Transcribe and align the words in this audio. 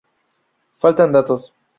Faltan 0.79 1.11
datos. 1.13 1.53